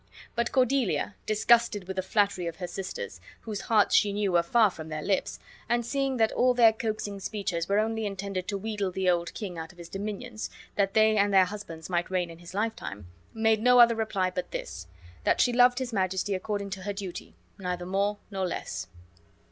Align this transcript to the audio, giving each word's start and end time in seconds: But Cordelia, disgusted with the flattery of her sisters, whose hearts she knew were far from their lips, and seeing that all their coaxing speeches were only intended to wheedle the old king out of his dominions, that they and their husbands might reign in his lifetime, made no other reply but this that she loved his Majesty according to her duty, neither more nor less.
But 0.33 0.51
Cordelia, 0.51 1.13
disgusted 1.27 1.85
with 1.87 1.95
the 1.95 2.01
flattery 2.01 2.47
of 2.47 2.55
her 2.55 2.65
sisters, 2.65 3.21
whose 3.41 3.61
hearts 3.61 3.93
she 3.93 4.11
knew 4.11 4.31
were 4.31 4.41
far 4.41 4.71
from 4.71 4.89
their 4.89 5.03
lips, 5.03 5.37
and 5.69 5.85
seeing 5.85 6.17
that 6.17 6.31
all 6.31 6.55
their 6.55 6.73
coaxing 6.73 7.19
speeches 7.19 7.69
were 7.69 7.77
only 7.77 8.07
intended 8.07 8.47
to 8.47 8.57
wheedle 8.57 8.89
the 8.89 9.07
old 9.07 9.31
king 9.35 9.59
out 9.59 9.71
of 9.71 9.77
his 9.77 9.89
dominions, 9.89 10.49
that 10.75 10.95
they 10.95 11.17
and 11.17 11.31
their 11.31 11.45
husbands 11.45 11.87
might 11.87 12.09
reign 12.09 12.31
in 12.31 12.39
his 12.39 12.55
lifetime, 12.55 13.05
made 13.35 13.61
no 13.61 13.79
other 13.79 13.93
reply 13.93 14.31
but 14.31 14.49
this 14.49 14.87
that 15.23 15.39
she 15.39 15.53
loved 15.53 15.77
his 15.77 15.93
Majesty 15.93 16.33
according 16.33 16.71
to 16.71 16.81
her 16.81 16.93
duty, 16.93 17.35
neither 17.59 17.85
more 17.85 18.17
nor 18.31 18.47
less. 18.47 18.87